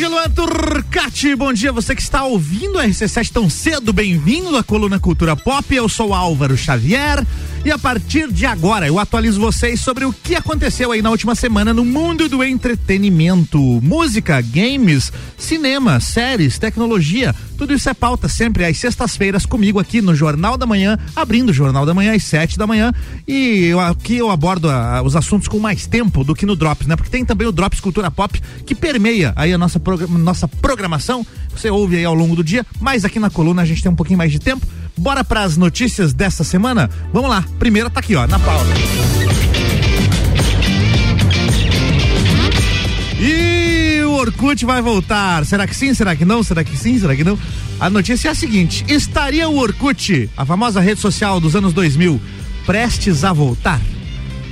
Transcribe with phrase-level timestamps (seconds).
[0.00, 1.34] tarde, Luan Turcati.
[1.34, 3.90] Bom dia, você que está ouvindo a RC7 tão cedo.
[3.90, 5.74] Bem-vindo à coluna Cultura Pop.
[5.74, 7.24] Eu sou Álvaro Xavier.
[7.64, 11.34] E a partir de agora eu atualizo vocês sobre o que aconteceu aí na última
[11.34, 13.58] semana no mundo do entretenimento.
[13.82, 17.34] Música, games, cinema, séries, tecnologia.
[17.58, 21.52] Tudo isso é pauta sempre às sextas-feiras comigo aqui no Jornal da Manhã, abrindo o
[21.52, 22.90] Jornal da Manhã às sete da manhã.
[23.28, 26.56] E eu, aqui eu abordo a, a, os assuntos com mais tempo do que no
[26.56, 26.96] Drops, né?
[26.96, 30.89] Porque tem também o Drops Cultura Pop que permeia aí a nossa, nossa programação.
[30.98, 33.96] Você ouve aí ao longo do dia, mas aqui na coluna a gente tem um
[33.96, 34.66] pouquinho mais de tempo.
[34.96, 36.90] Bora para as notícias dessa semana?
[37.12, 37.44] Vamos lá.
[37.58, 38.70] Primeira tá aqui, ó, na pauta.
[43.18, 45.44] E o Orkut vai voltar.
[45.44, 45.92] Será que sim?
[45.92, 46.42] Será que não?
[46.42, 46.98] Será que sim?
[46.98, 47.38] Será que não?
[47.78, 52.20] A notícia é a seguinte: estaria o Orkut, a famosa rede social dos anos 2000,
[52.66, 53.80] prestes a voltar?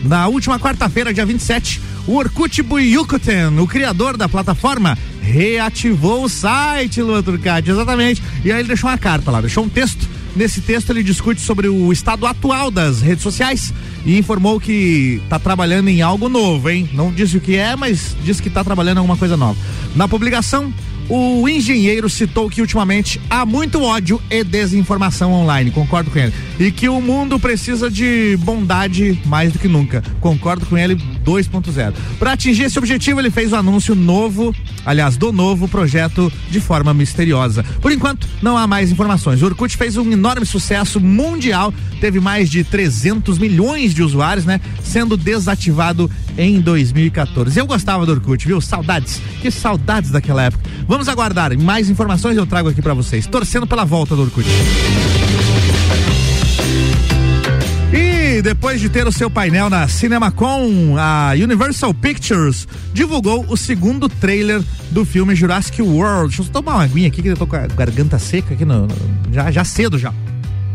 [0.05, 4.97] Na última quarta-feira, dia 27, o Orkut Buyukuten, o criador da plataforma,
[5.31, 8.23] reativou o site, Lua Turcati, exatamente.
[8.45, 11.67] E aí ele deixou uma carta lá, deixou um texto Nesse texto ele discute sobre
[11.67, 13.75] o estado atual das redes sociais
[14.07, 16.89] e informou que está trabalhando em algo novo, hein?
[16.93, 19.59] Não disse o que é, mas disse que está trabalhando em alguma coisa nova.
[19.97, 20.73] Na publicação,
[21.09, 26.33] o engenheiro citou que ultimamente há muito ódio e desinformação online, concordo com ele.
[26.59, 30.03] E que o mundo precisa de bondade mais do que nunca.
[30.21, 31.95] Concordo com ele 2.0.
[32.19, 36.93] Para atingir esse objetivo, ele fez o anúncio novo, aliás, do novo projeto de forma
[36.93, 37.65] misteriosa.
[37.81, 39.41] Por enquanto, não há mais informações.
[39.41, 44.61] O Orkut fez um enorme sucesso mundial, teve mais de 300 milhões de usuários, né?
[44.83, 47.59] Sendo desativado em 2014.
[47.59, 48.61] Eu gostava do Orkut, viu?
[48.61, 49.21] Saudades.
[49.41, 50.69] Que saudades daquela época.
[50.87, 51.57] Vamos aguardar.
[51.59, 53.27] Mais informações eu trago aqui para vocês.
[53.27, 54.47] Torcendo pela volta do Orkut.
[57.93, 64.09] E depois de ter o seu painel na CinemaCon, a Universal Pictures divulgou o segundo
[64.09, 66.37] trailer do filme Jurassic World.
[66.37, 68.87] Deixa eu tomar uma aguinha aqui que eu tô com a garganta seca aqui no,
[68.87, 68.95] no
[69.33, 70.11] já, já cedo já.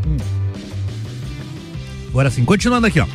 [0.08, 0.18] Hum.
[2.10, 3.08] Agora sim, continuando aqui, ó.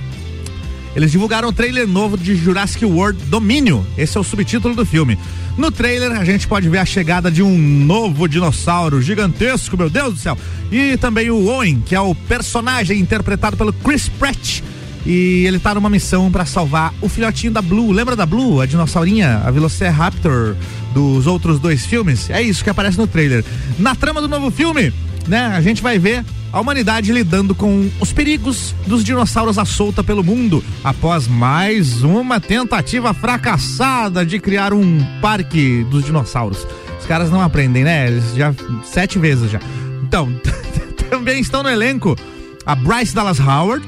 [0.96, 3.86] Eles divulgaram o trailer novo de Jurassic World Domínio.
[3.96, 5.18] Esse é o subtítulo do filme.
[5.58, 10.14] No trailer, a gente pode ver a chegada de um novo dinossauro gigantesco, meu Deus
[10.14, 10.38] do céu.
[10.70, 14.62] E também o Owen, que é o personagem interpretado pelo Chris Pratt.
[15.04, 17.90] E ele tá numa missão para salvar o filhotinho da Blue.
[17.90, 20.54] Lembra da Blue, a dinossaurinha, a Velociraptor
[20.94, 22.30] dos outros dois filmes?
[22.30, 23.44] É isso que aparece no trailer.
[23.80, 24.92] Na trama do novo filme,
[25.26, 30.02] né, a gente vai ver a humanidade lidando com os perigos dos dinossauros à solta
[30.02, 36.66] pelo mundo após mais uma tentativa fracassada de criar um parque dos dinossauros.
[36.98, 38.08] Os caras não aprendem, né?
[38.08, 38.54] Eles já
[38.84, 39.60] sete vezes já.
[40.02, 40.32] Então,
[41.10, 42.16] também estão no elenco
[42.64, 43.86] a Bryce Dallas Howard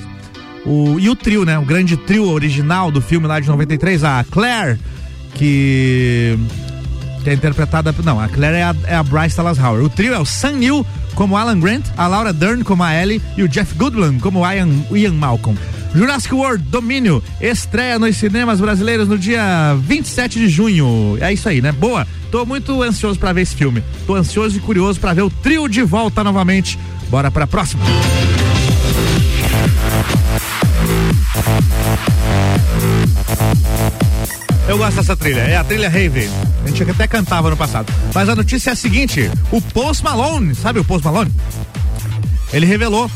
[0.65, 1.59] o, e o trio, né?
[1.59, 4.78] O grande trio original do filme lá de 93, a Claire,
[5.34, 6.38] que
[7.22, 7.94] que é interpretada.
[8.03, 9.84] Não, a Claire é a, é a Bryce Dallas Howard.
[9.84, 13.21] O trio é o Sam Neill como Alan Grant, a Laura Dern como a Ellie
[13.37, 15.59] e o Jeff Goodman como Ian, Ian Malcolm.
[15.94, 21.19] Jurassic World Domínio estreia nos cinemas brasileiros no dia 27 de junho.
[21.21, 21.72] É isso aí, né?
[21.72, 22.06] Boa.
[22.31, 23.82] Tô muito ansioso para ver esse filme.
[24.06, 26.78] Tô ansioso e curioso para ver o trio de volta novamente.
[27.10, 27.82] Bora para a próxima.
[34.70, 36.31] Eu gosto dessa trilha, é a trilha Rave.
[36.64, 37.92] A gente até cantava no passado.
[38.14, 41.32] Mas a notícia é a seguinte: o Post Malone, sabe o Post Malone?
[42.53, 43.10] Ele revelou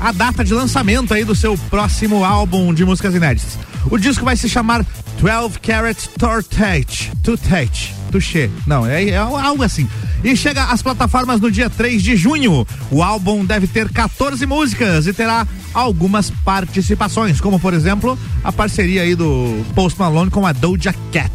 [0.00, 3.58] a data de lançamento aí do seu próximo álbum de músicas inéditas.
[3.90, 4.82] O disco vai se chamar
[5.20, 7.12] 12 Carat Tortage.
[7.22, 7.92] Touche.
[8.10, 8.50] Touche.
[8.66, 9.86] Não, é, é algo assim.
[10.22, 12.66] E chega às plataformas no dia 3 de junho.
[12.90, 19.02] O álbum deve ter 14 músicas e terá algumas participações, como por exemplo a parceria
[19.02, 21.32] aí do Post Malone com a Doja Cat.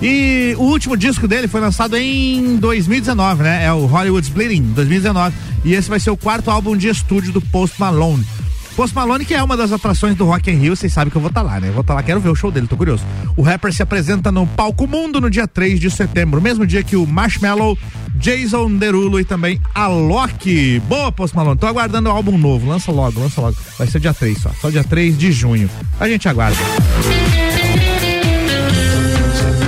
[0.00, 3.64] E o último disco dele foi lançado em 2019, né?
[3.64, 5.34] É o Hollywood's Bleeding, 2019.
[5.64, 8.26] E esse vai ser o quarto álbum de estúdio do Post Malone.
[8.74, 11.20] Post Malone, que é uma das atrações do Rock in Rio, vocês sabem que eu
[11.20, 11.68] vou estar tá lá, né?
[11.68, 13.04] Eu vou estar tá lá, quero ver o show dele, tô curioso.
[13.36, 16.96] O rapper se apresenta no Palco Mundo no dia 3 de setembro, mesmo dia que
[16.96, 17.78] o Marshmallow,
[18.22, 20.78] Jason Derulo e também a Loki.
[20.88, 23.56] Boa, Post Malone, tô aguardando o álbum novo, lança logo, lança logo.
[23.76, 25.68] Vai ser dia 3 só, só dia 3 de junho.
[25.98, 26.56] A gente aguarda.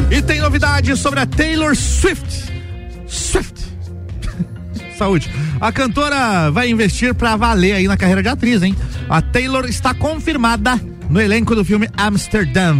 [0.09, 2.53] E tem novidade sobre a Taylor Swift.
[3.09, 3.65] Swift.
[4.97, 5.29] Saúde.
[5.61, 8.77] A cantora vai investir para valer aí na carreira de atriz, hein?
[9.09, 10.81] A Taylor está confirmada
[11.11, 12.79] no elenco do filme Amsterdam.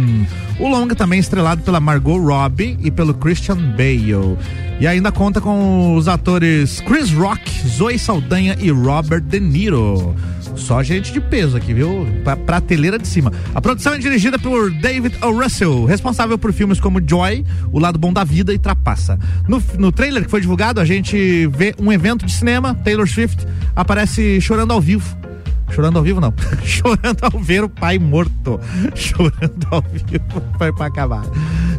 [0.57, 4.37] O longa também estrelado pela Margot Robbie e pelo Christian Bale.
[4.79, 10.13] E ainda conta com os atores Chris Rock, Zoe Saldanha e Robert De Niro.
[10.55, 12.07] Só gente de peso aqui, viu?
[12.23, 13.31] Pra prateleira de cima.
[13.53, 15.31] A produção é dirigida por David O.
[15.31, 19.19] Russell, responsável por filmes como Joy, O Lado Bom da Vida e Trapaça.
[19.47, 23.45] No, no trailer que foi divulgado, a gente vê um evento de cinema, Taylor Swift
[23.75, 25.24] aparece chorando ao vivo.
[25.69, 26.33] Chorando ao vivo, não.
[26.63, 28.59] Chorando ao ver o pai morto.
[28.95, 30.41] Chorando ao vivo.
[30.57, 31.23] Foi pra acabar.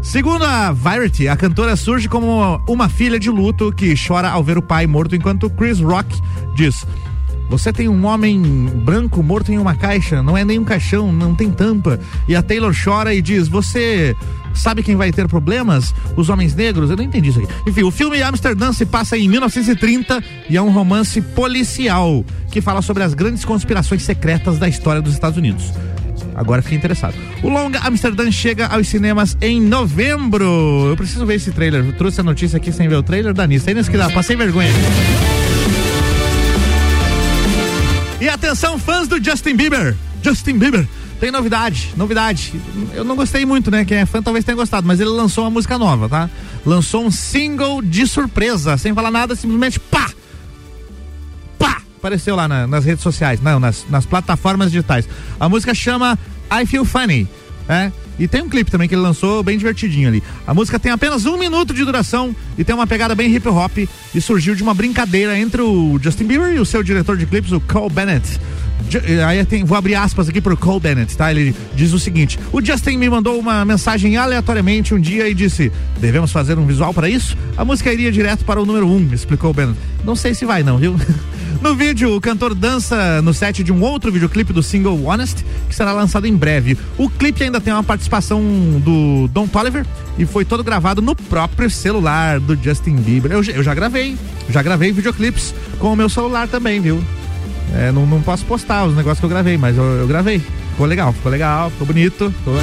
[0.02, 4.58] Segundo a Variety, a cantora surge como uma filha de luto que chora ao ver
[4.58, 6.20] o pai morto, enquanto Chris Rock
[6.54, 6.86] diz.
[7.48, 8.42] Você tem um homem
[8.84, 11.98] branco morto em uma caixa, não é nem um caixão, não tem tampa.
[12.26, 14.16] E a Taylor chora e diz: Você
[14.56, 15.94] sabe quem vai ter problemas?
[16.16, 16.90] Os homens negros?
[16.90, 17.48] Eu não entendi isso aqui.
[17.66, 22.82] Enfim, o filme Amsterdã se passa em 1930 e é um romance policial que fala
[22.82, 25.72] sobre as grandes conspirações secretas da história dos Estados Unidos.
[26.34, 27.14] Agora fiquei interessado.
[27.42, 30.86] O longa Amsterdã chega aos cinemas em novembro.
[30.90, 31.84] Eu preciso ver esse trailer.
[31.84, 33.70] Eu trouxe a notícia aqui sem ver o trailer da Nissa.
[33.70, 34.70] Aí nesse que dá, passei vergonha.
[38.20, 39.96] E atenção, fãs do Justin Bieber.
[40.22, 40.86] Justin Bieber.
[41.18, 42.60] Tem novidade, novidade.
[42.92, 43.84] Eu não gostei muito, né?
[43.84, 46.30] Quem é fã talvez tenha gostado, mas ele lançou uma música nova, tá?
[46.64, 50.10] Lançou um single de surpresa, sem falar nada, simplesmente pá!
[51.58, 51.80] Pá!
[51.98, 55.08] Apareceu lá na, nas redes sociais, não, nas, nas plataformas digitais.
[55.40, 56.18] A música chama
[56.52, 57.26] I Feel Funny,
[57.66, 57.90] é?
[58.18, 60.22] E tem um clipe também que ele lançou bem divertidinho ali.
[60.46, 63.76] A música tem apenas um minuto de duração e tem uma pegada bem hip hop
[64.14, 67.52] e surgiu de uma brincadeira entre o Justin Bieber e o seu diretor de clipes,
[67.52, 68.40] o Cole Bennett.
[69.26, 71.30] Aí tem, vou abrir aspas aqui pro Cole Bennett, tá?
[71.30, 75.72] Ele diz o seguinte: O Justin me mandou uma mensagem aleatoriamente um dia e disse:
[75.98, 77.36] Devemos fazer um visual para isso?
[77.56, 79.78] A música iria direto para o número 1, um, explicou o Bennett.
[80.04, 80.96] Não sei se vai, não, viu?
[81.62, 85.74] No vídeo, o cantor dança no set de um outro videoclipe do single Honest, que
[85.74, 86.76] será lançado em breve.
[86.98, 88.40] O clipe ainda tem uma participação
[88.84, 89.86] do Don Toliver
[90.18, 93.32] e foi todo gravado no próprio celular do Justin Bieber.
[93.32, 94.16] Eu, eu já gravei,
[94.50, 97.02] já gravei videoclipes com o meu celular também, viu?
[97.74, 100.40] É, não, não posso postar os negócios que eu gravei, mas eu, eu gravei.
[100.70, 102.30] Ficou legal, ficou legal, ficou bonito.
[102.30, 102.54] Ficou...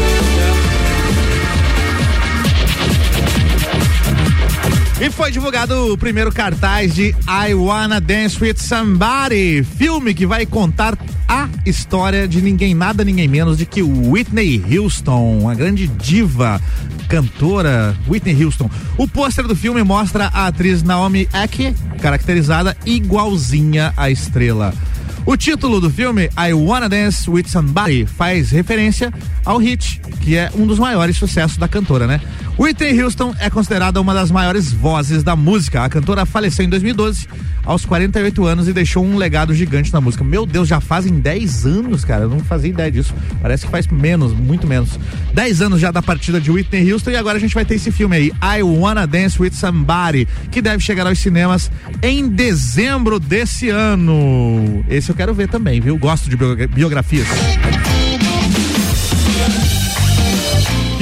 [5.01, 10.45] E foi divulgado o primeiro cartaz de I Wanna Dance with Somebody, filme que vai
[10.45, 10.97] contar
[11.27, 16.61] a história de ninguém nada, ninguém menos de que Whitney Houston, a grande diva
[17.09, 18.69] cantora Whitney Houston.
[18.97, 24.73] O pôster do filme mostra a atriz Naomi Eke, caracterizada igualzinha à estrela.
[25.25, 29.11] O título do filme, I Wanna Dance with Somebody, faz referência
[29.45, 32.19] ao hit, que é um dos maiores sucessos da cantora, né?
[32.57, 35.83] Whitney Houston é considerada uma das maiores vozes da música.
[35.83, 37.27] A cantora faleceu em 2012,
[37.65, 40.23] aos 48 anos, e deixou um legado gigante na música.
[40.23, 42.23] Meu Deus, já fazem 10 anos, cara.
[42.23, 43.13] Eu não fazia ideia disso.
[43.41, 44.99] Parece que faz menos, muito menos.
[45.33, 47.91] 10 anos já da partida de Whitney Houston e agora a gente vai ter esse
[47.91, 51.71] filme aí, I Wanna Dance with Somebody, que deve chegar aos cinemas
[52.03, 54.85] em dezembro desse ano.
[54.87, 55.97] Esse eu quero ver também, viu?
[55.97, 57.27] Gosto de biografias.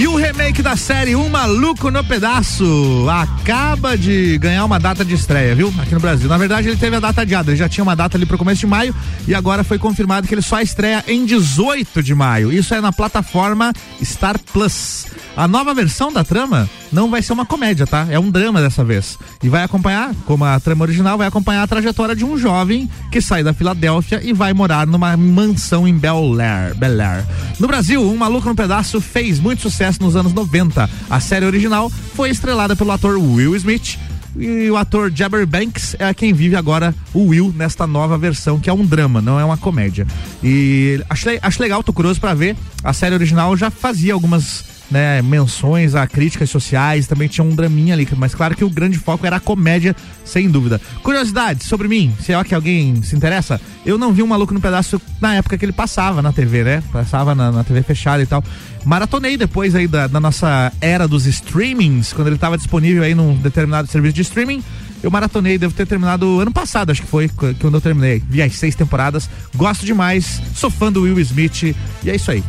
[0.01, 5.13] E o remake da série Um Maluco no Pedaço acaba de ganhar uma data de
[5.13, 5.71] estreia, viu?
[5.79, 6.27] Aqui no Brasil.
[6.27, 7.51] Na verdade, ele teve a data adiada.
[7.51, 8.95] Ele já tinha uma data ali pro começo de maio
[9.27, 12.51] e agora foi confirmado que ele só estreia em 18 de maio.
[12.51, 13.71] Isso é na plataforma
[14.03, 15.05] Star Plus.
[15.35, 18.05] A nova versão da trama não vai ser uma comédia, tá?
[18.09, 19.17] É um drama dessa vez.
[19.41, 23.21] E vai acompanhar, como a trama original, vai acompanhar a trajetória de um jovem que
[23.21, 26.75] sai da Filadélfia e vai morar numa mansão em Bel Air.
[26.75, 27.25] Bel Air.
[27.59, 30.89] No Brasil, Um Maluco no Pedaço fez muito sucesso nos anos 90.
[31.09, 33.97] A série original foi estrelada pelo ator Will Smith,
[34.35, 38.69] e o ator Jabber Banks é quem vive agora o Will nesta nova versão, que
[38.69, 40.07] é um drama, não é uma comédia.
[40.41, 42.55] E acho, acho legal, tô curioso para ver.
[42.83, 47.93] A série original já fazia algumas né, menções a críticas sociais, também tinha um draminha
[47.93, 49.95] ali, mas claro que o grande foco era a comédia,
[50.25, 50.79] sem dúvida.
[51.01, 54.59] Curiosidade sobre mim, se é que alguém se interessa, eu não vi um maluco no
[54.59, 56.83] pedaço na época que ele passava na TV, né?
[56.91, 58.43] Passava na, na TV fechada e tal.
[58.83, 63.35] Maratonei depois aí da, da nossa era dos streamings, quando ele estava disponível aí num
[63.35, 64.61] determinado serviço de streaming.
[65.01, 67.27] Eu maratonei, devo ter terminado ano passado, acho que foi
[67.59, 68.21] quando eu terminei.
[68.29, 71.63] Vi as seis temporadas, gosto demais, sou fã do Will Smith
[72.03, 72.43] e é isso aí.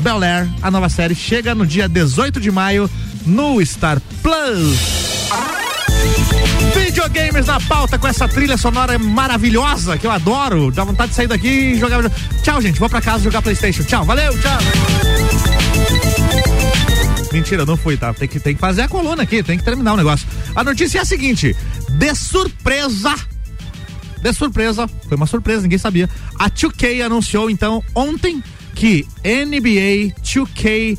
[0.00, 2.90] Bel Air, a nova série, chega no dia 18 de maio
[3.24, 4.76] no Star Plus.
[6.74, 10.70] Videogames na pauta com essa trilha sonora maravilhosa que eu adoro.
[10.70, 12.08] Dá vontade de sair daqui e jogar.
[12.42, 12.78] Tchau, gente.
[12.78, 13.82] Vou pra casa jogar PlayStation.
[13.84, 14.58] Tchau, valeu, tchau.
[17.32, 18.14] Mentira, não fui, tá?
[18.14, 20.26] Tem que, tem que fazer a coluna aqui, tem que terminar o negócio.
[20.54, 21.54] A notícia é a seguinte:
[21.90, 23.14] de surpresa.
[24.22, 26.08] De surpresa, foi uma surpresa, ninguém sabia.
[26.38, 28.42] A 2K anunciou então ontem
[28.76, 30.98] que NBA 2K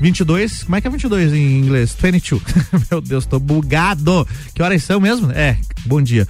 [0.00, 1.96] 22, como é que é 22 em inglês?
[1.98, 2.42] 22.
[2.90, 4.26] Meu Deus, tô bugado.
[4.52, 5.30] Que horas são mesmo?
[5.30, 6.26] É, bom dia.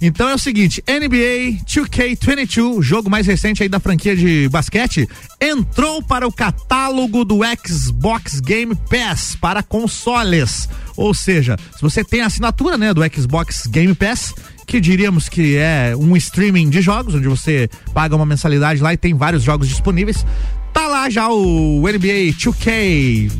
[0.00, 5.08] Então é o seguinte, NBA 2K22, jogo mais recente aí da franquia de basquete,
[5.40, 10.68] entrou para o catálogo do Xbox Game Pass para consoles.
[10.96, 14.34] Ou seja, se você tem a assinatura, né, do Xbox Game Pass,
[14.66, 18.96] que diríamos que é um streaming de jogos, onde você paga uma mensalidade lá e
[18.96, 20.26] tem vários jogos disponíveis.
[20.72, 23.30] Tá lá já o NBA 2K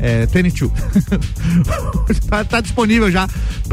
[0.00, 0.70] é, 22.
[2.28, 3.28] tá, tá, disponível já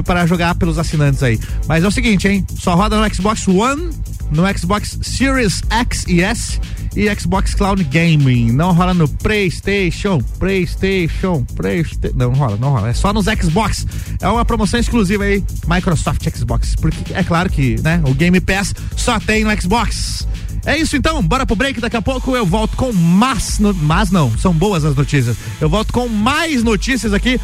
[0.06, 1.40] para jogar pelos assinantes aí.
[1.68, 2.46] Mas é o seguinte, hein?
[2.58, 3.90] Só roda no Xbox One,
[4.32, 6.60] no Xbox Series X e S
[6.96, 8.52] e Xbox Cloud Gaming.
[8.52, 12.16] Não rola no PlayStation, PlayStation, PlayStation.
[12.16, 12.90] Não, não rola, não rola.
[12.90, 13.86] É só nos Xbox.
[14.22, 16.76] É uma promoção exclusiva aí, Microsoft Xbox.
[16.76, 20.28] Porque é claro que, né, o Game Pass só tem no Xbox.
[20.66, 21.80] É isso então, bora pro break.
[21.80, 23.60] Daqui a pouco eu volto com mais.
[23.60, 23.74] No...
[23.74, 25.38] Mas não, são boas as notícias.
[25.62, 27.40] Eu volto com mais notícias aqui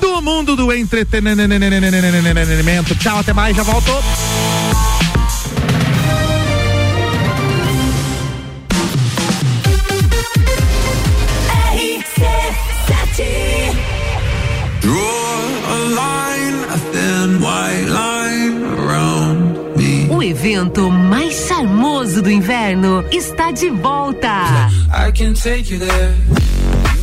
[0.00, 2.94] do mundo do entretenimento.
[2.96, 3.92] Tchau, até mais, já volto.
[20.44, 24.68] Evento mais charmoso do inverno está de volta.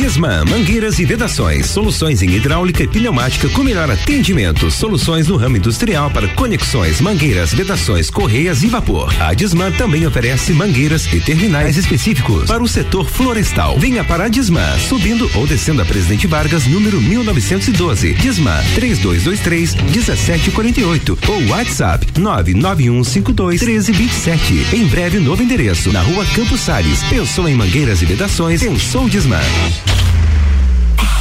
[0.01, 5.57] Disman, mangueiras e vedações, soluções em hidráulica e pneumática com melhor atendimento, soluções no ramo
[5.57, 9.13] industrial para conexões, mangueiras, vedações, correias e vapor.
[9.21, 13.77] A Disman também oferece mangueiras e terminais específicos para o setor florestal.
[13.77, 18.15] Venha para a Disman, subindo ou descendo a Presidente Vargas, número 1912.
[18.15, 24.75] Disman 3223 1748 ou WhatsApp 99152 1327.
[24.75, 27.03] Em breve novo endereço na Rua Campos Sales.
[27.03, 28.63] Pensou em mangueiras e vedações?
[28.63, 29.07] Pensou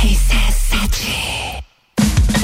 [0.02, 1.50] RC7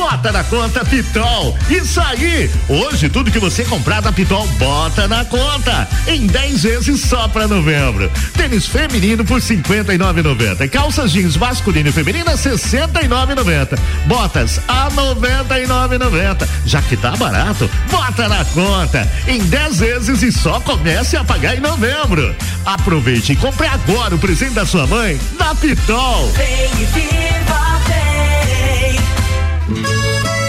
[0.08, 1.58] Bota na conta Pitol.
[1.68, 2.48] Isso aí!
[2.68, 5.88] Hoje tudo que você comprar da Pitol, bota na conta.
[6.06, 8.08] Em 10 vezes só para novembro.
[8.34, 10.70] Tênis feminino por 59,90.
[10.70, 13.76] Calças jeans masculino e feminina 69,90.
[14.06, 16.48] Botas a 99,90.
[16.64, 19.10] Já que tá barato, bota na conta.
[19.26, 22.32] Em 10 vezes e só comece a pagar em novembro.
[22.64, 26.30] Aproveite e compre agora o presente da sua mãe na Pitol.
[26.30, 27.65] Vem e viva,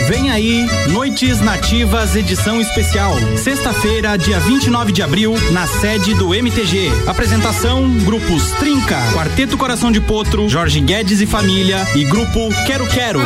[0.08, 3.14] Vem aí, Noites Nativas edição especial.
[3.36, 6.90] Sexta-feira, dia 29 de abril, na sede do MTG.
[7.06, 13.20] Apresentação: grupos Trinca, Quarteto Coração de Potro, Jorge Guedes e Família e grupo Quero Quero.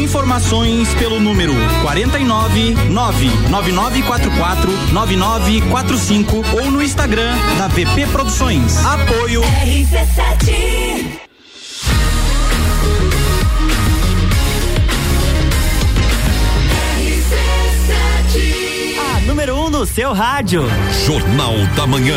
[0.00, 8.84] Informações pelo número 49 99944 9945 ou no Instagram da VP Produções.
[8.84, 11.31] Apoio RC7.
[19.82, 20.62] No seu rádio.
[21.04, 22.14] Jornal da Manhã.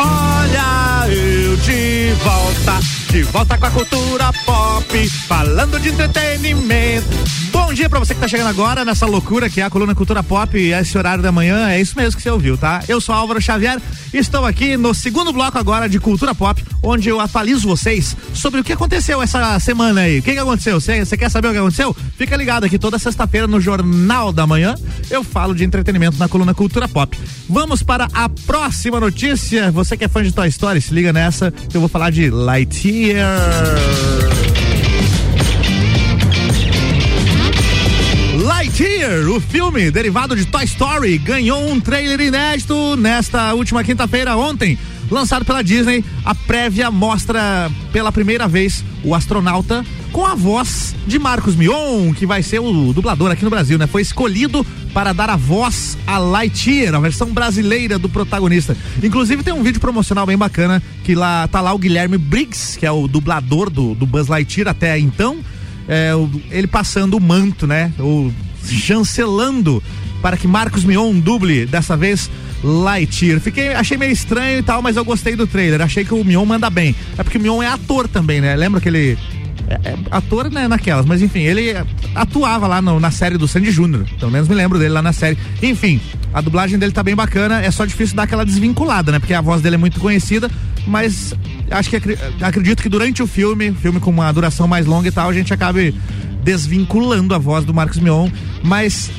[0.00, 7.08] Olha eu de volta de volta com a cultura pop, falando de entretenimento.
[7.50, 10.22] Bom dia pra você que tá chegando agora nessa loucura que é a coluna Cultura
[10.22, 11.70] Pop e esse horário da manhã.
[11.70, 12.84] É isso mesmo que você ouviu, tá?
[12.86, 13.80] Eu sou Álvaro Xavier
[14.12, 18.60] e estou aqui no segundo bloco agora de Cultura Pop, onde eu atualizo vocês sobre
[18.60, 20.18] o que aconteceu essa semana aí.
[20.18, 20.78] O que, que aconteceu?
[20.78, 21.96] Você quer saber o que aconteceu?
[22.18, 24.74] Fica ligado aqui toda sexta-feira no Jornal da Manhã.
[25.08, 27.18] Eu falo de entretenimento na coluna Cultura Pop.
[27.48, 29.70] Vamos para a próxima notícia.
[29.72, 33.05] Você que é fã de Toy Story, se liga nessa eu vou falar de Lightyear.
[38.34, 44.76] Lightyear, o filme derivado de Toy Story, ganhou um trailer inédito nesta última quinta-feira, ontem.
[45.08, 49.84] Lançado pela Disney, a prévia mostra pela primeira vez o astronauta
[50.16, 53.86] com a voz de Marcos Mion, que vai ser o dublador aqui no Brasil, né?
[53.86, 58.74] Foi escolhido para dar a voz a Lightyear, a versão brasileira do protagonista.
[59.02, 62.86] Inclusive tem um vídeo promocional bem bacana que lá tá lá o Guilherme Briggs, que
[62.86, 65.36] é o dublador do, do Buzz Lightyear até então,
[65.86, 66.12] é,
[66.50, 67.92] ele passando o manto, né?
[68.00, 68.32] O
[68.64, 69.82] chancelando
[70.22, 72.30] para que Marcos Mion duble dessa vez
[72.64, 73.38] Lightyear.
[73.38, 75.82] Fiquei, achei meio estranho e tal, mas eu gostei do trailer.
[75.82, 76.96] Achei que o Mion manda bem.
[77.18, 78.56] É porque o Mion é ator também, né?
[78.56, 79.18] Lembra que ele
[79.68, 81.74] é, é, ator né, naquelas, mas enfim, ele
[82.14, 84.06] atuava lá no, na série do Sandy Júnior.
[84.18, 85.36] Pelo menos me lembro dele lá na série.
[85.62, 86.00] Enfim,
[86.32, 89.18] a dublagem dele tá bem bacana, é só difícil dar aquela desvinculada, né?
[89.18, 90.50] Porque a voz dele é muito conhecida,
[90.86, 91.34] mas
[91.70, 91.96] acho que
[92.40, 95.52] acredito que durante o filme, filme com uma duração mais longa e tal, a gente
[95.52, 95.94] acabe
[96.44, 98.28] desvinculando a voz do Marcos Mion,
[98.62, 99.10] mas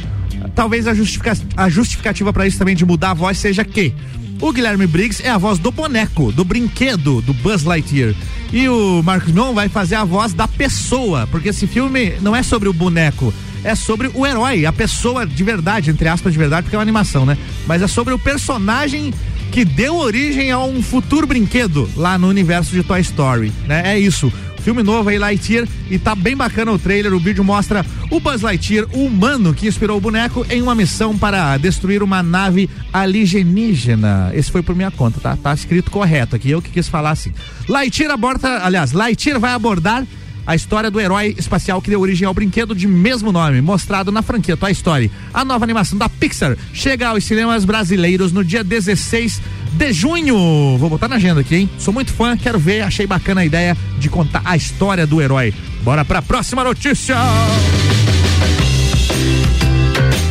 [0.55, 3.93] talvez a, justifica, a justificativa para isso também de mudar a voz seja que
[4.39, 8.13] o Guilherme Briggs é a voz do boneco, do brinquedo do Buzz Lightyear.
[8.51, 12.43] E o Marcos Mion vai fazer a voz da pessoa, porque esse filme não é
[12.43, 16.63] sobre o boneco, é sobre o herói, a pessoa de verdade, entre aspas de verdade,
[16.63, 17.37] porque é uma animação, né?
[17.65, 19.13] Mas é sobre o personagem
[19.51, 23.95] que deu origem a um futuro brinquedo lá no universo de Toy Story, né?
[23.95, 24.31] É isso.
[24.67, 27.13] Filme novo aí, Lightyear, e tá bem bacana o trailer.
[27.13, 31.17] O vídeo mostra o Buzz Lightyear, o humano que inspirou o boneco, em uma missão
[31.17, 34.29] para destruir uma nave alienígena.
[34.33, 35.37] Esse foi por minha conta, tá?
[35.37, 37.31] Tá escrito correto aqui, eu que quis falar assim.
[37.65, 40.05] Lightyear aborda, aliás, Lightyear vai abordar
[40.47, 44.21] a história do herói espacial que deu origem ao brinquedo de mesmo nome, mostrado na
[44.21, 45.11] franquia Toy Story.
[45.33, 49.41] A nova animação da Pixar chega aos cinemas brasileiros no dia 16
[49.77, 50.77] de junho.
[50.77, 51.69] Vou botar na agenda aqui, hein?
[51.77, 55.53] Sou muito fã, quero ver, achei bacana a ideia de contar a história do herói.
[55.83, 57.15] Bora pra próxima notícia!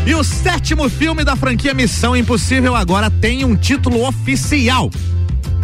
[0.04, 4.90] E o sétimo filme da franquia Missão Impossível agora tem um título oficial.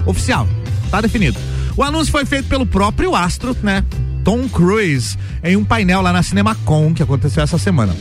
[0.07, 0.49] Oficial,
[0.91, 1.39] tá definido.
[1.77, 3.85] O anúncio foi feito pelo próprio astro, né?
[4.25, 7.95] Tom Cruise em um painel lá na CinemaCon que aconteceu essa semana.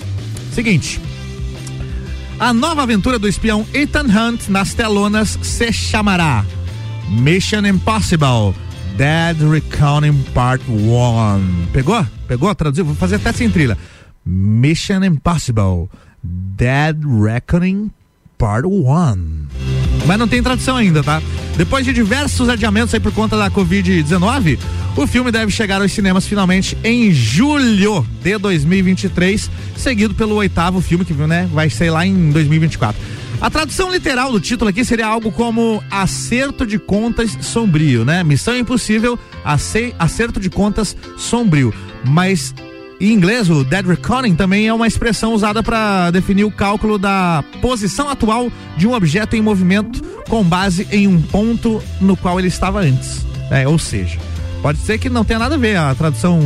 [0.53, 0.99] Seguinte,
[2.41, 6.43] a nova aventura do espião Ethan Hunt nas telonas se chamará
[7.07, 8.55] Mission Impossible
[8.97, 11.67] Dead Reckoning Part 1.
[11.71, 12.03] Pegou?
[12.27, 12.55] Pegou?
[12.55, 12.83] Traduziu?
[12.83, 13.77] Vou fazer até sem trilha.
[14.25, 15.87] Mission Impossible
[16.23, 17.91] Dead Reckoning
[18.39, 19.47] Part 1.
[20.07, 21.21] Mas não tem tradução ainda, tá?
[21.55, 24.57] Depois de diversos adiamentos aí por conta da Covid-19,
[24.95, 31.05] o filme deve chegar aos cinemas finalmente em julho de 2023, seguido pelo oitavo filme
[31.05, 33.01] que né, vai ser lá em 2024.
[33.39, 38.23] A tradução literal do título aqui seria algo como acerto de contas sombrio, né?
[38.23, 39.17] Missão impossível,
[39.97, 41.73] acerto de contas sombrio.
[42.05, 42.53] Mas
[42.99, 47.43] em inglês, o dead reckoning também é uma expressão usada para definir o cálculo da
[47.59, 52.47] posição atual de um objeto em movimento com base em um ponto no qual ele
[52.47, 53.25] estava antes.
[53.49, 54.19] É, ou seja,
[54.61, 56.39] Pode ser que não tenha nada a ver a tradução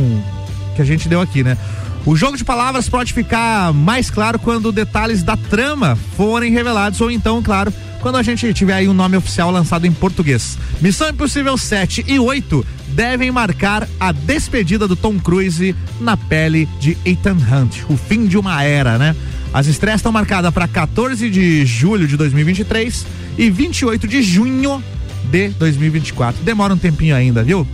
[0.74, 1.56] que a gente deu aqui, né?
[2.04, 7.10] O jogo de palavras pode ficar mais claro quando detalhes da trama forem revelados, ou
[7.10, 10.56] então, claro, quando a gente tiver aí um nome oficial lançado em português.
[10.80, 16.96] Missão Impossível 7 e 8 devem marcar a despedida do Tom Cruise na pele de
[17.04, 19.16] Ethan Hunt, o fim de uma era, né?
[19.52, 23.04] As estreias estão marcadas para 14 de julho de 2023
[23.36, 24.82] e 28 de junho
[25.24, 26.44] de 2024.
[26.44, 27.66] Demora um tempinho ainda, viu?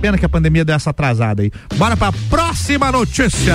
[0.00, 1.52] Pena que a pandemia deu essa atrasada aí.
[1.76, 3.54] Bora pra próxima notícia.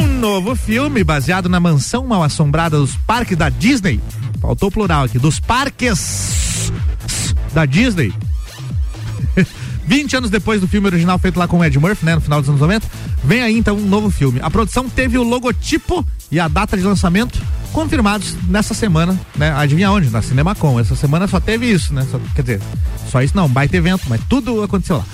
[0.00, 4.00] Um novo filme baseado na mansão mal assombrada dos parques da Disney.
[4.40, 5.18] Faltou o plural aqui.
[5.18, 6.72] Dos parques
[7.52, 8.12] da Disney.
[9.86, 12.48] 20 anos depois do filme original feito lá com Ed Murphy, né, no final dos
[12.48, 12.86] anos 90,
[13.22, 14.40] vem aí então um novo filme.
[14.42, 17.38] A produção teve o logotipo e a data de lançamento
[17.74, 19.52] confirmados nessa semana, né?
[19.52, 20.08] Adivinha onde?
[20.08, 20.80] Na CinemaCon.
[20.80, 22.06] Essa semana só teve isso, né?
[22.10, 22.60] Só, quer dizer,
[23.10, 25.04] só isso não, baita evento, mas tudo aconteceu lá.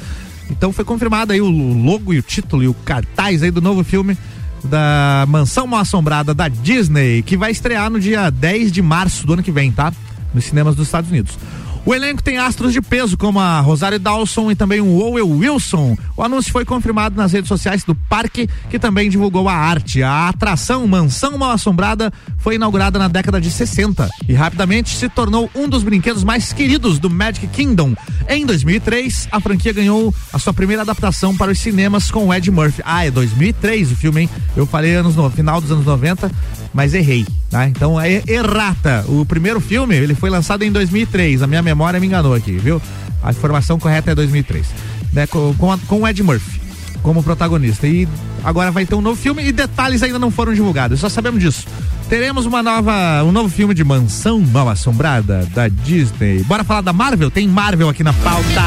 [0.50, 3.82] Então foi confirmado aí o logo e o título e o cartaz aí do novo
[3.82, 4.16] filme
[4.62, 9.32] da Mansão Mal Assombrada da Disney, que vai estrear no dia 10 de março do
[9.32, 9.90] ano que vem, tá?
[10.34, 11.38] nos cinemas dos Estados Unidos.
[11.84, 15.96] O elenco tem astros de peso como a Rosário Dawson e também o Owen Wilson.
[16.14, 20.02] O anúncio foi confirmado nas redes sociais do parque, que também divulgou a arte.
[20.02, 25.50] A atração Mansão Mal Assombrada foi inaugurada na década de 60 e rapidamente se tornou
[25.54, 27.94] um dos brinquedos mais queridos do Magic Kingdom.
[28.28, 32.82] Em 2003, a franquia ganhou a sua primeira adaptação para os cinemas com Ed Murphy.
[32.84, 34.30] Ah, é 2003 o filme, hein?
[34.54, 36.30] Eu falei anos no final dos anos 90,
[36.72, 37.66] mas errei, tá?
[37.66, 39.04] Então é errata.
[39.08, 41.42] O primeiro filme, ele foi lançado em 2003.
[41.42, 42.80] A minha memória me enganou aqui, viu?
[43.22, 44.66] A informação correta é 2003.
[45.12, 45.26] Né?
[45.26, 46.60] Com, com, com o Ed Murphy
[47.02, 47.86] como protagonista.
[47.86, 48.08] E
[48.44, 51.00] agora vai ter um novo filme e detalhes ainda não foram divulgados.
[51.00, 51.66] Só sabemos disso.
[52.08, 56.42] Teremos uma nova, um novo filme de Mansão Mal Assombrada da Disney.
[56.42, 57.30] Bora falar da Marvel?
[57.30, 58.62] Tem Marvel aqui na pauta.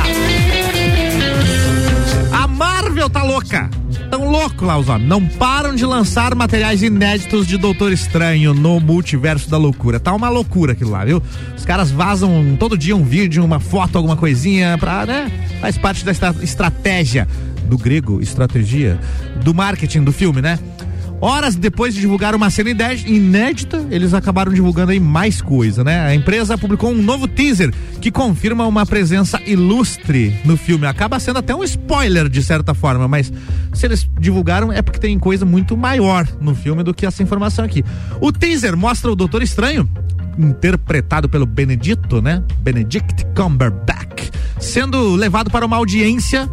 [2.31, 3.69] A Marvel tá louca.
[4.13, 5.09] Tão louco lá os homens.
[5.09, 9.99] Não param de lançar materiais inéditos de Doutor Estranho no multiverso da loucura.
[9.99, 11.19] Tá uma loucura aquilo lá, viu?
[11.57, 15.31] Os caras vazam todo dia um vídeo, uma foto, alguma coisinha pra, né?
[15.59, 16.11] Faz parte da
[16.43, 17.27] estratégia
[17.65, 18.99] do grego, estratégia,
[19.43, 20.59] do marketing do filme, né?
[21.23, 22.69] Horas depois de divulgar uma cena
[23.07, 26.01] inédita, eles acabaram divulgando aí mais coisa, né?
[26.01, 30.85] A empresa publicou um novo teaser que confirma uma presença ilustre no filme.
[30.85, 33.31] Acaba sendo até um spoiler de certa forma, mas
[33.71, 37.63] se eles divulgaram é porque tem coisa muito maior no filme do que essa informação
[37.63, 37.85] aqui.
[38.19, 39.87] O teaser mostra o Doutor Estranho
[40.37, 42.43] interpretado pelo Benedito, né?
[42.59, 46.49] Benedict Cumberbatch, sendo levado para uma audiência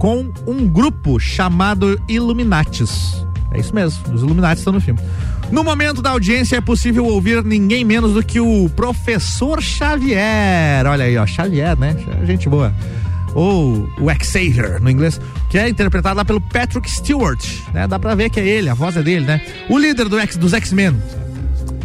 [0.00, 3.27] com um grupo chamado Illuminatis.
[3.50, 5.00] É isso mesmo, os Illuminati estão no filme.
[5.50, 10.86] No momento da audiência é possível ouvir ninguém menos do que o professor Xavier.
[10.86, 11.96] Olha aí, ó, Xavier, né?
[12.24, 12.74] Gente boa.
[13.34, 17.86] Ou o Xavier no inglês, que é interpretado lá pelo Patrick Stewart, né?
[17.86, 19.40] Dá pra ver que é ele, a voz é dele, né?
[19.70, 20.94] O líder do X, dos X-Men.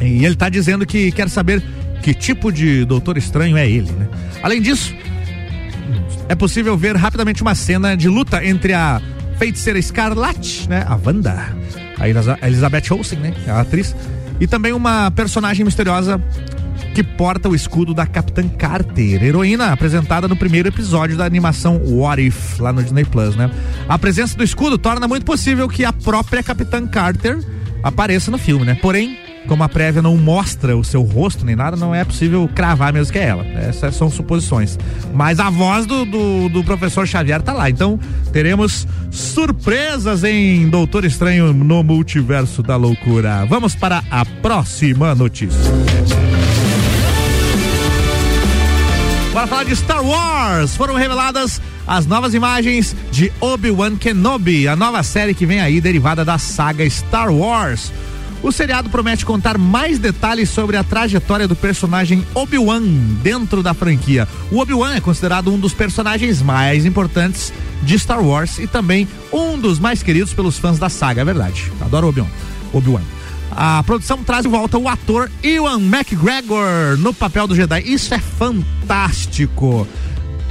[0.02, 1.63] E ele tá dizendo que quer saber
[2.02, 4.10] que tipo de Doutor Estranho é ele, né?
[4.41, 4.93] Além disso,
[6.28, 9.02] é possível ver rapidamente uma cena de luta entre a
[9.43, 10.86] feiticeira Escarlate, né?
[10.88, 11.53] A Wanda,
[11.99, 13.34] a Elizabeth Olsen, né?
[13.45, 13.93] A atriz.
[14.39, 16.21] E também uma personagem misteriosa
[16.95, 22.25] que porta o escudo da Capitã Carter, heroína apresentada no primeiro episódio da animação What
[22.25, 23.51] If, lá no Disney Plus, né?
[23.89, 27.38] A presença do escudo torna muito possível que a própria Capitã Carter
[27.84, 28.75] apareça no filme, né?
[28.75, 32.93] Porém, como a prévia não mostra o seu rosto nem nada, não é possível cravar
[32.93, 33.45] mesmo que é ela.
[33.45, 34.77] Essas são suposições.
[35.13, 37.69] Mas a voz do, do, do, professor Xavier tá lá.
[37.69, 37.99] Então
[38.32, 43.45] teremos surpresas em Doutor Estranho no Multiverso da Loucura.
[43.45, 45.60] Vamos para a próxima notícia.
[49.34, 50.75] Bora falar de Star Wars.
[50.75, 56.23] Foram reveladas as novas imagens de Obi-Wan Kenobi, a nova série que vem aí derivada
[56.23, 57.91] da saga Star Wars.
[58.43, 62.84] O seriado promete contar mais detalhes sobre a trajetória do personagem Obi-Wan
[63.23, 64.27] dentro da franquia.
[64.51, 69.58] O Obi-Wan é considerado um dos personagens mais importantes de Star Wars e também um
[69.58, 71.71] dos mais queridos pelos fãs da saga, é verdade.
[71.79, 72.27] Adoro Obi-Wan.
[72.73, 73.01] Obi-Wan.
[73.49, 77.82] A produção traz de volta o ator Ewan McGregor no papel do Jedi.
[77.86, 79.88] Isso é fantástico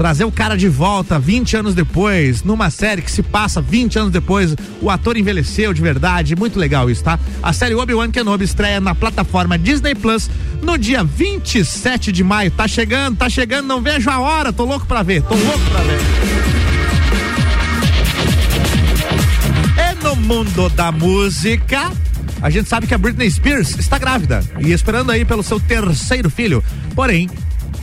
[0.02, 4.10] trazer o cara de volta 20 anos depois, numa série que se passa 20 anos
[4.10, 7.20] depois, o ator envelheceu de verdade, muito legal isso, tá?
[7.40, 10.28] A série Obi-Wan Kenobi estreia na plataforma Disney Plus
[10.60, 12.50] no dia 27 de maio.
[12.50, 15.82] Tá chegando, tá chegando, não vejo a hora, tô louco pra ver, tô louco pra
[15.82, 16.00] ver.
[19.78, 21.92] E no mundo da música,
[22.42, 26.28] a gente sabe que a Britney Spears está grávida e esperando aí pelo seu terceiro
[26.28, 26.60] filho.
[26.92, 27.30] Porém,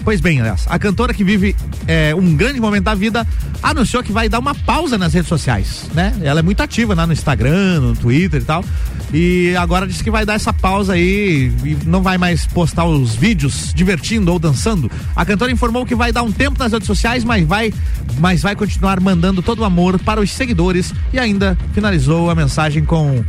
[0.03, 1.55] Pois bem, a cantora que vive
[1.89, 3.25] é, um grande momento da vida
[3.63, 6.13] anunciou que vai dar uma pausa nas redes sociais, né?
[6.21, 8.63] Ela é muito ativa lá no Instagram, no Twitter e tal.
[9.11, 13.15] E agora disse que vai dar essa pausa aí e não vai mais postar os
[13.15, 14.89] vídeos divertindo ou dançando.
[15.15, 17.73] A cantora informou que vai dar um tempo nas redes sociais, mas vai,
[18.19, 22.85] mas vai continuar mandando todo o amor para os seguidores e ainda finalizou a mensagem
[22.85, 23.23] com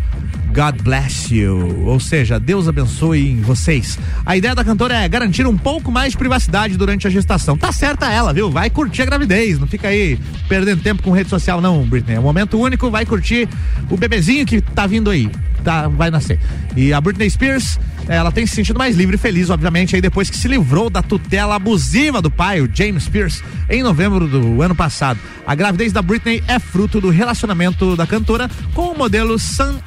[0.52, 1.84] God bless you.
[1.86, 3.98] Ou seja, Deus abençoe vocês.
[4.26, 7.56] A ideia da cantora é garantir um pouco mais de privacidade durante a gestação.
[7.56, 8.50] Tá certa ela, viu?
[8.50, 9.58] Vai curtir a gravidez.
[9.58, 12.16] Não fica aí perdendo tempo com rede social, não, Britney.
[12.16, 13.48] É um momento único, vai curtir
[13.88, 15.30] o bebezinho que tá vindo aí.
[15.62, 16.38] Tá, vai nascer.
[16.74, 20.30] E a Britney Spears, ela tem se sentido mais livre e feliz, obviamente, aí depois
[20.30, 24.74] que se livrou da tutela abusiva do pai, o James Spears, em novembro do ano
[24.74, 25.20] passado.
[25.46, 29.78] A gravidez da Britney é fruto do relacionamento da cantora com o modelo Sam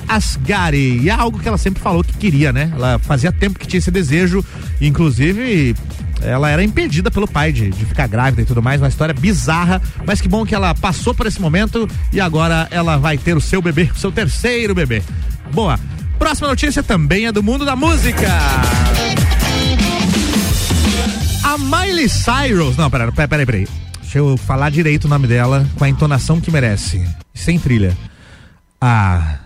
[1.02, 2.72] E é algo que ela sempre falou que queria, né?
[2.74, 4.44] Ela fazia tempo que tinha esse desejo,
[4.80, 5.76] inclusive
[6.22, 9.82] ela era impedida pelo pai de, de ficar grávida e tudo mais, uma história bizarra,
[10.06, 13.42] mas que bom que ela passou por esse momento e agora ela vai ter o
[13.42, 15.02] seu bebê, o seu terceiro bebê.
[15.54, 15.80] Boa.
[16.18, 18.28] Próxima notícia também é do mundo da música.
[21.44, 22.78] A Miley Cyrus.
[22.78, 23.68] Não, peraí, peraí, peraí.
[24.02, 27.04] Deixa eu falar direito o nome dela com a entonação que merece.
[27.34, 27.98] Sem trilha.
[28.80, 29.40] A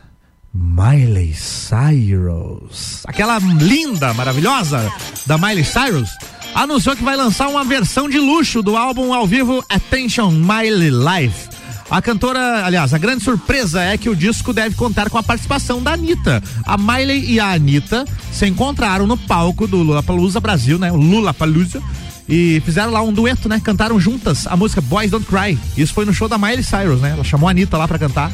[0.59, 3.03] Miley Cyrus.
[3.05, 4.91] Aquela linda, maravilhosa
[5.27, 6.09] da Miley Cyrus
[6.55, 11.49] anunciou que vai lançar uma versão de luxo do álbum ao vivo Attention Miley Life.
[11.91, 15.81] A cantora, aliás, a grande surpresa é que o disco deve contar com a participação
[15.81, 16.41] da Anitta.
[16.65, 20.91] A Miley e a Anitta se encontraram no palco do Lula Palusa Brasil, né?
[20.91, 21.81] Lula Palusa.
[22.27, 23.61] E fizeram lá um dueto, né?
[23.63, 25.57] Cantaram juntas a música Boys Don't Cry.
[25.77, 27.11] Isso foi no show da Miley Cyrus, né?
[27.11, 28.31] Ela chamou a Anitta lá pra cantar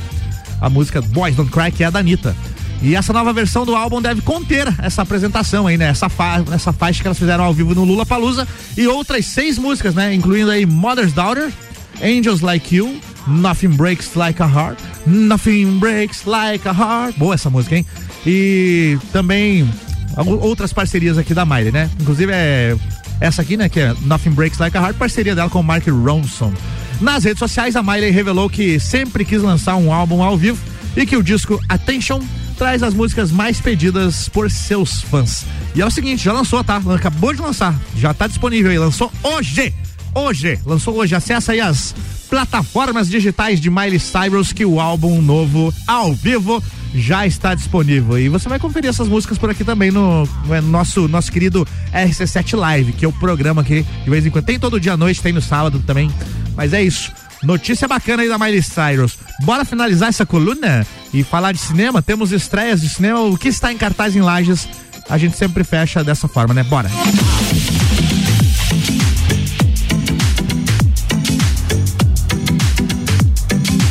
[0.63, 2.33] a música Boys Don't Cry, que é da Anitta.
[2.81, 5.89] E essa nova versão do álbum deve conter essa apresentação aí, né?
[5.89, 8.47] Essa, fa essa faixa que elas fizeram ao vivo no Lula Palusa
[8.77, 10.13] e outras seis músicas, né?
[10.13, 11.51] Incluindo aí Mother's Daughter,
[12.01, 12.97] Angels Like You,
[13.27, 17.17] Nothing Breaks Like a Heart, Nothing Breaks Like a Heart.
[17.17, 17.85] Boa essa música, hein?
[18.25, 19.69] E também
[20.41, 21.89] outras parcerias aqui da Miley, né?
[21.99, 22.75] Inclusive é
[23.19, 23.67] essa aqui, né?
[23.67, 26.53] Que é Nothing Breaks Like a Heart, parceria dela com o Mark Ronson.
[27.03, 30.57] Nas redes sociais, a Miley revelou que sempre quis lançar um álbum ao vivo
[30.95, 32.21] e que o disco Attention
[32.57, 35.45] traz as músicas mais pedidas por seus fãs.
[35.75, 36.81] E é o seguinte, já lançou, tá?
[36.95, 39.73] Acabou de lançar, já tá disponível aí, lançou hoje.
[40.15, 41.13] Hoje, lançou hoje.
[41.13, 41.93] Acessa aí as
[42.29, 46.63] plataformas digitais de Miley Cyrus que o álbum novo ao vivo
[46.95, 48.17] já está disponível.
[48.17, 52.55] E você vai conferir essas músicas por aqui também no, no nosso, nosso querido RC7
[52.55, 55.21] Live, que é o programa que de vez em quando tem todo dia à noite,
[55.21, 56.09] tem no sábado também.
[56.55, 57.11] Mas é isso.
[57.43, 59.17] Notícia bacana aí da Miley Cyrus.
[59.41, 62.01] Bora finalizar essa coluna e falar de cinema?
[62.01, 63.19] Temos estreias de cinema.
[63.21, 64.67] O que está em cartaz em Lages?
[65.09, 66.63] A gente sempre fecha dessa forma, né?
[66.63, 66.89] Bora.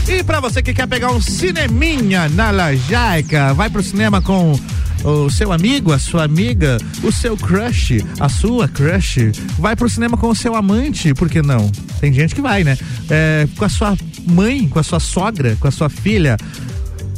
[0.08, 4.58] E para você que quer pegar um cineminha na Lajaica, vai pro cinema com
[5.04, 10.16] o seu amigo, a sua amiga, o seu crush, a sua crush, vai pro cinema
[10.16, 11.70] com o seu amante, por que não?
[12.00, 12.76] Tem gente que vai, né?
[13.10, 16.36] É, com a sua mãe, com a sua sogra, com a sua filha.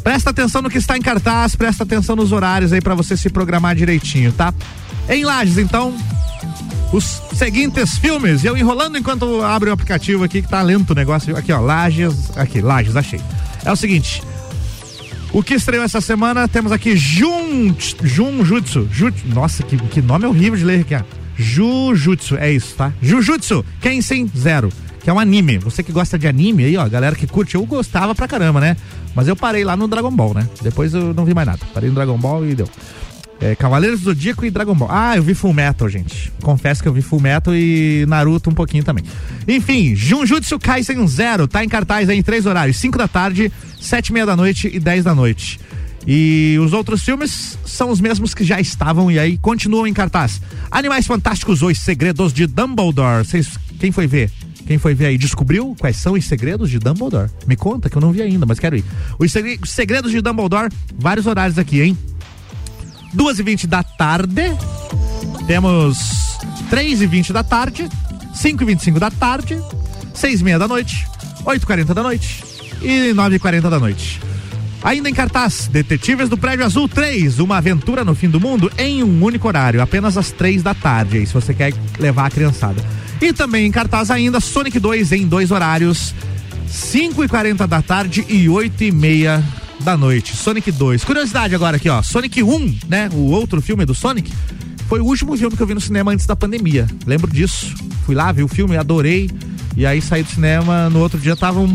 [0.03, 3.31] Presta atenção no que está em cartaz, presta atenção nos horários aí para você se
[3.31, 4.53] programar direitinho, tá?
[5.09, 5.95] Em Lages, então,
[6.93, 8.45] os seguintes filmes.
[8.45, 11.37] Eu enrolando enquanto abre o aplicativo aqui que tá lento o negócio.
[11.37, 13.21] Aqui, ó, Lages, aqui, Lages, achei.
[13.65, 14.23] É o seguinte,
[15.35, 18.89] o que estreou essa semana, temos aqui Jun, Junjutsu.
[18.91, 19.27] Jutsu.
[19.27, 20.95] Nossa, que, que nome horrível de ler aqui.
[21.37, 22.93] Jujutsu, é isso, tá?
[23.03, 24.69] Jujutsu, Kensen Zero,
[25.03, 25.59] que é um anime.
[25.59, 28.77] Você que gosta de anime aí, ó, galera que curte, eu gostava pra caramba, né?
[29.13, 30.49] Mas eu parei lá no Dragon Ball, né?
[30.63, 31.61] Depois eu não vi mais nada.
[31.75, 32.69] Parei no Dragon Ball e deu.
[33.45, 34.89] É, Cavaleiros do Zodíaco e Dragon Ball.
[34.91, 36.33] Ah, eu vi Full Metal, gente.
[36.43, 39.05] Confesso que eu vi Full Metal e Naruto um pouquinho também.
[39.47, 44.09] Enfim, Jujutsu Kaisen Zero tá em cartaz aí em três horários: 5 da tarde, sete
[44.09, 45.61] e meia da noite e 10 da noite.
[46.07, 50.41] E os outros filmes são os mesmos que já estavam e aí continuam em cartaz.
[50.71, 53.27] Animais Fantásticos, Os Segredos de Dumbledore.
[53.27, 54.31] Cês, quem foi ver?
[54.67, 57.29] Quem foi ver aí descobriu quais são os segredos de Dumbledore?
[57.47, 58.85] Me conta que eu não vi ainda, mas quero ir.
[59.19, 59.31] Os
[59.71, 61.99] segredos de Dumbledore, vários horários aqui, hein?
[63.15, 64.43] Duas e vinte da tarde,
[65.47, 65.99] temos
[66.69, 67.89] três e vinte da tarde,
[68.35, 69.59] cinco e vinte e cinco da tarde,
[70.13, 71.07] seis e meia da noite,
[71.47, 72.45] oito e quarenta da noite
[72.83, 74.21] e nove e quarenta da noite.
[74.83, 79.03] Ainda em cartaz, Detetives do Prédio Azul 3, uma aventura no fim do mundo em
[79.03, 82.85] um único horário, apenas às três da tarde, aí, se você quer levar a criançada.
[83.19, 86.15] E também em cartaz ainda Sonic 2 em dois horários,
[86.69, 89.43] 5 e 40 da tarde e 8 e meia
[89.81, 90.37] da noite.
[90.37, 91.05] Sonic 2.
[91.05, 92.03] Curiosidade agora aqui, ó.
[92.03, 93.09] Sonic 1, né?
[93.13, 94.33] O outro filme do Sonic.
[94.89, 96.87] Foi o último filme que eu vi no cinema antes da pandemia.
[97.07, 97.75] Lembro disso.
[98.05, 99.31] Fui lá, vi o filme, adorei.
[99.77, 101.67] E aí saí do cinema, no outro dia estavam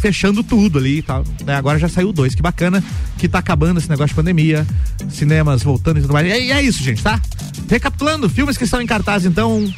[0.00, 1.24] fechando tudo ali e tal.
[1.44, 1.54] Né?
[1.54, 2.34] Agora já saiu dois.
[2.34, 2.82] Que bacana
[3.18, 4.66] que tá acabando esse negócio de pandemia.
[5.10, 6.26] Cinemas voltando e tudo mais.
[6.26, 7.20] E é isso, gente, tá?
[7.68, 9.72] Recapitulando, filmes que estão em cartaz, então.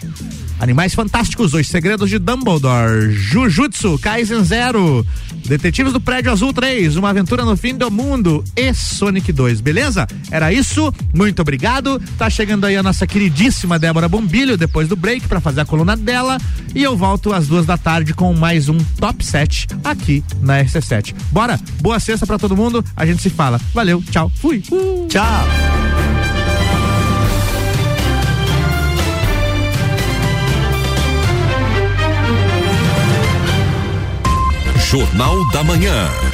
[0.64, 5.06] Animais Fantásticos, Os Segredos de Dumbledore, Jujutsu, Kaisen Zero,
[5.46, 10.06] Detetives do Prédio Azul 3, Uma Aventura no Fim do Mundo e Sonic 2, beleza?
[10.30, 12.00] Era isso, muito obrigado.
[12.16, 15.98] Tá chegando aí a nossa queridíssima Débora Bombilho depois do break para fazer a coluna
[15.98, 16.38] dela
[16.74, 21.14] e eu volto às duas da tarde com mais um Top 7 aqui na RC7.
[21.30, 23.60] Bora, boa sexta para todo mundo, a gente se fala.
[23.74, 24.62] Valeu, tchau, fui.
[24.72, 25.06] Uh.
[25.10, 26.23] Tchau.
[34.94, 36.33] Jornal da Manhã.